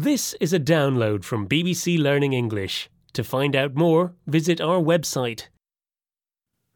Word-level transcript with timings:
This 0.00 0.34
is 0.34 0.52
a 0.52 0.60
download 0.60 1.24
from 1.24 1.48
BBC 1.48 1.98
Learning 1.98 2.32
English. 2.32 2.88
To 3.14 3.24
find 3.24 3.56
out 3.56 3.74
more, 3.74 4.12
visit 4.28 4.60
our 4.60 4.78
website. 4.80 5.48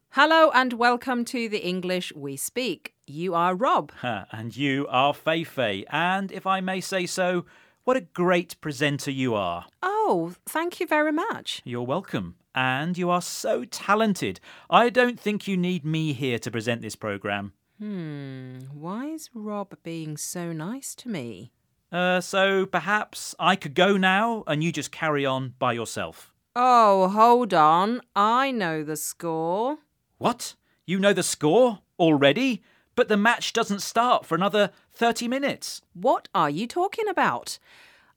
Hello 0.09 0.51
and 0.53 0.73
welcome 0.73 1.23
to 1.23 1.47
the 1.47 1.65
English 1.65 2.11
we 2.17 2.35
speak. 2.35 2.95
You 3.07 3.33
are 3.33 3.55
Rob. 3.55 3.93
Ha, 4.01 4.25
and 4.33 4.57
you 4.57 4.87
are 4.89 5.13
Feifei. 5.13 5.85
And 5.89 6.33
if 6.33 6.45
I 6.45 6.59
may 6.59 6.81
say 6.81 7.05
so, 7.05 7.45
what 7.85 7.95
a 7.95 8.01
great 8.01 8.59
presenter 8.59 9.11
you 9.11 9.35
are. 9.35 9.67
Oh, 9.81 10.33
thank 10.45 10.81
you 10.81 10.85
very 10.85 11.13
much. 11.13 11.61
You're 11.63 11.83
welcome. 11.83 12.35
And 12.53 12.97
you 12.97 13.09
are 13.09 13.21
so 13.21 13.63
talented. 13.63 14.41
I 14.69 14.89
don't 14.89 15.17
think 15.17 15.47
you 15.47 15.55
need 15.55 15.85
me 15.85 16.11
here 16.11 16.39
to 16.39 16.51
present 16.51 16.81
this 16.81 16.97
programme. 16.97 17.53
Hmm, 17.79 18.57
why 18.73 19.05
is 19.05 19.29
Rob 19.33 19.77
being 19.81 20.17
so 20.17 20.51
nice 20.51 20.93
to 20.95 21.07
me? 21.07 21.53
Uh, 21.93 22.19
so 22.19 22.65
perhaps 22.65 23.35
I 23.39 23.55
could 23.55 23.75
go 23.75 23.97
now 23.97 24.43
and 24.47 24.63
you 24.63 24.71
just 24.71 24.91
carry 24.91 25.27
on 25.27 25.53
by 25.59 25.73
yourself. 25.73 26.33
Oh, 26.55 27.07
hold 27.09 27.53
on. 27.53 28.01
I 28.15 28.49
know 28.49 28.83
the 28.83 28.97
score. 28.97 29.77
What? 30.17 30.55
You 30.87 30.97
know 30.97 31.13
the 31.13 31.21
score 31.21 31.79
already? 31.99 32.63
But 32.95 33.09
the 33.09 33.17
match 33.17 33.53
doesn't 33.53 33.81
start 33.81 34.25
for 34.25 34.33
another 34.33 34.71
30 34.91 35.27
minutes. 35.27 35.81
What 35.93 36.27
are 36.33 36.49
you 36.49 36.65
talking 36.65 37.07
about? 37.07 37.59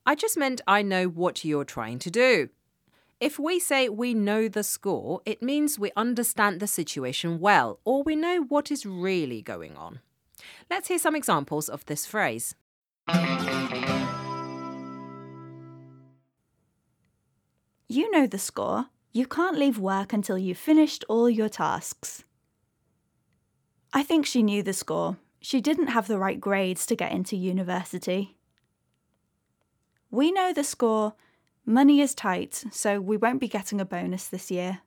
I 0.07 0.15
just 0.15 0.39
meant 0.39 0.63
I 0.67 0.81
know 0.81 1.05
what 1.07 1.45
you're 1.45 1.65
trying 1.65 1.99
to 2.01 2.11
do. 2.11 2.49
If 3.21 3.39
we 3.39 3.59
say 3.59 3.89
we 3.89 4.15
know 4.15 4.49
the 4.49 4.63
score, 4.63 5.21
it 5.27 5.43
means 5.43 5.79
we 5.79 5.91
understand 5.97 6.61
the 6.61 6.67
situation 6.67 7.41
well 7.41 7.81
or 7.85 8.03
we 8.03 8.17
know 8.17 8.43
what 8.43 8.71
is 8.71 8.87
really 8.87 9.43
going 9.43 9.77
on. 9.77 10.01
Let's 10.71 10.89
hear 10.89 10.99
some 10.99 11.17
examples 11.17 11.69
of 11.69 11.85
this 11.87 12.07
phrase. 12.07 12.55
You 17.89 18.11
know 18.11 18.27
the 18.27 18.39
score. 18.39 18.87
You 19.13 19.27
can't 19.27 19.57
leave 19.57 19.79
work 19.79 20.13
until 20.13 20.37
you've 20.37 20.59
finished 20.59 21.05
all 21.09 21.31
your 21.31 21.49
tasks. 21.49 22.25
I 23.93 24.03
think 24.03 24.27
she 24.27 24.43
knew 24.43 24.63
the 24.63 24.73
score. 24.73 25.19
She 25.41 25.61
didn't 25.61 25.87
have 25.89 26.09
the 26.09 26.19
right 26.19 26.41
grades 26.41 26.85
to 26.87 26.97
get 26.97 27.13
into 27.13 27.37
university. 27.37 28.37
We 30.11 30.33
know 30.33 30.53
the 30.53 30.65
score. 30.65 31.15
Money 31.65 32.01
is 32.01 32.15
tight, 32.15 32.65
so 32.71 33.01
we 33.01 33.17
won't 33.17 33.41
be 33.41 33.49
getting 33.49 33.81
a 33.81 33.85
bonus 33.85 34.29
this 34.29 34.51
year. 34.51 34.81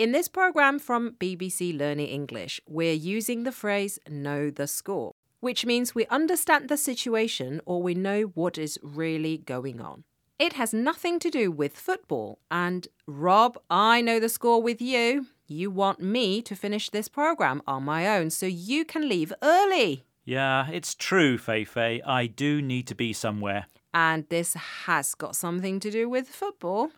In 0.00 0.12
this 0.12 0.28
program 0.28 0.78
from 0.78 1.10
BBC 1.20 1.76
Learning 1.76 2.06
English, 2.06 2.58
we're 2.66 2.94
using 2.94 3.42
the 3.42 3.52
phrase 3.52 3.98
know 4.08 4.48
the 4.48 4.66
score, 4.66 5.12
which 5.40 5.66
means 5.66 5.94
we 5.94 6.06
understand 6.06 6.70
the 6.70 6.78
situation 6.78 7.60
or 7.66 7.82
we 7.82 7.92
know 7.92 8.22
what 8.32 8.56
is 8.56 8.78
really 8.82 9.36
going 9.36 9.78
on. 9.78 10.04
It 10.38 10.54
has 10.54 10.72
nothing 10.72 11.18
to 11.18 11.28
do 11.28 11.50
with 11.52 11.76
football. 11.76 12.38
And 12.50 12.88
Rob, 13.06 13.58
I 13.68 14.00
know 14.00 14.18
the 14.18 14.30
score 14.30 14.62
with 14.62 14.80
you. 14.80 15.26
You 15.46 15.70
want 15.70 16.00
me 16.00 16.40
to 16.48 16.56
finish 16.56 16.88
this 16.88 17.08
program 17.08 17.60
on 17.66 17.84
my 17.84 18.08
own 18.08 18.30
so 18.30 18.46
you 18.46 18.86
can 18.86 19.06
leave 19.06 19.34
early. 19.42 20.06
Yeah, 20.24 20.70
it's 20.70 20.94
true, 20.94 21.36
Feifei. 21.36 22.00
I 22.06 22.26
do 22.26 22.62
need 22.62 22.86
to 22.86 22.94
be 22.94 23.12
somewhere. 23.12 23.66
And 23.92 24.26
this 24.30 24.54
has 24.54 25.14
got 25.14 25.36
something 25.36 25.78
to 25.80 25.90
do 25.90 26.08
with 26.08 26.26
football. 26.26 26.90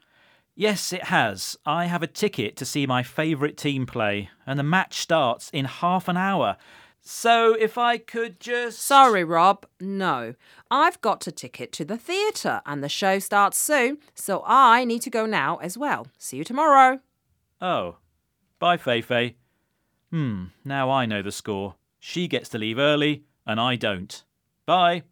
Yes, 0.55 0.93
it 0.93 1.05
has. 1.05 1.57
I 1.65 1.87
have 1.87 2.03
a 2.03 2.07
ticket 2.07 2.57
to 2.57 2.65
see 2.65 2.87
my 2.87 3.03
favourite 3.03 3.57
team 3.57 3.87
play, 3.87 4.29
and 4.47 4.59
the 4.59 4.63
match 4.65 4.99
starts 4.99 5.49
in 5.51 5.65
half 5.65 6.09
an 6.09 6.17
hour. 6.17 6.57
So 7.01 7.55
if 7.55 7.79
I 7.79 7.99
could 7.99 8.39
just. 8.39 8.79
Sorry, 8.79 9.25
Rob. 9.25 9.67
No. 9.81 10.35
I've 10.71 11.01
got 11.01 11.27
a 11.27 11.33
ticket 11.33 11.73
to 11.73 11.85
the 11.85 11.97
theatre 11.97 12.61
and 12.65 12.83
the 12.83 12.89
show 12.89 13.19
starts 13.19 13.59
soon, 13.59 13.99
so 14.15 14.45
I 14.47 14.85
need 14.85 15.03
to 15.03 15.11
go 15.11 15.27
now 15.27 15.57
as 15.57 15.77
well. 15.77 16.07
See 16.19 16.37
you 16.37 16.45
tomorrow. 16.45 17.01
Oh. 17.61 17.97
Bye, 18.59 18.77
Feifei. 18.77 19.35
Hmm, 20.11 20.47
now 20.65 20.91
I 20.91 21.07
know 21.07 21.23
the 21.23 21.33
score. 21.33 21.75
She 21.99 22.29
gets 22.29 22.49
to 22.51 22.59
leave 22.59 22.79
early, 22.79 23.25
and 23.47 23.59
I 23.59 23.77
don't. 23.77 24.23
Bye. 24.67 25.03